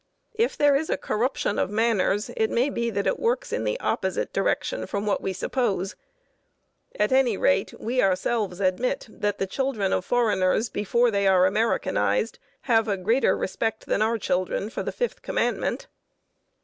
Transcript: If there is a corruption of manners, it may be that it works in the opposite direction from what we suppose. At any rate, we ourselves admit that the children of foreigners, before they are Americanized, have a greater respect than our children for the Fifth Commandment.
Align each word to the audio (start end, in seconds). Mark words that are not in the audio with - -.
If 0.33 0.57
there 0.57 0.75
is 0.75 0.89
a 0.89 0.97
corruption 0.97 1.59
of 1.59 1.69
manners, 1.69 2.31
it 2.35 2.49
may 2.49 2.71
be 2.71 2.89
that 2.89 3.05
it 3.05 3.19
works 3.19 3.53
in 3.53 3.65
the 3.65 3.79
opposite 3.79 4.33
direction 4.33 4.87
from 4.87 5.05
what 5.05 5.21
we 5.21 5.31
suppose. 5.31 5.95
At 6.99 7.11
any 7.11 7.37
rate, 7.37 7.75
we 7.79 8.01
ourselves 8.01 8.59
admit 8.59 9.05
that 9.11 9.37
the 9.37 9.45
children 9.45 9.93
of 9.93 10.03
foreigners, 10.03 10.69
before 10.69 11.11
they 11.11 11.27
are 11.27 11.45
Americanized, 11.45 12.39
have 12.61 12.87
a 12.87 12.97
greater 12.97 13.37
respect 13.37 13.85
than 13.85 14.01
our 14.01 14.17
children 14.17 14.71
for 14.71 14.81
the 14.81 14.91
Fifth 14.91 15.21
Commandment. 15.21 15.85